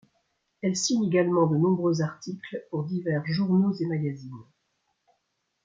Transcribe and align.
Elle 0.63 0.75
signe 0.75 1.05
également 1.05 1.45
de 1.45 1.55
nombreux 1.57 2.01
articles 2.01 2.65
pour 2.71 2.85
divers 2.85 3.23
journaux 3.27 3.71
et 3.79 3.85
magazines. 3.85 4.33